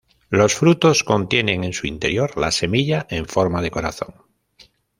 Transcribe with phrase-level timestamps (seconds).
[0.31, 4.15] Los frutos contienen en su interior la semilla en forma de corazón.